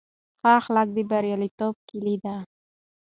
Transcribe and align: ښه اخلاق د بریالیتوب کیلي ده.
ښه 0.41 0.49
اخلاق 0.59 0.87
د 0.95 0.97
بریالیتوب 1.09 1.75
کیلي 1.87 2.15
ده. 2.23 2.35